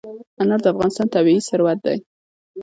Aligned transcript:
انار 0.41 0.59
د 0.63 0.65
افغانستان 0.73 1.07
طبعي 1.15 1.39
ثروت 1.49 1.77
دی. 1.85 1.97